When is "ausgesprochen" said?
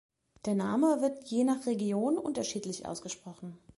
2.87-3.59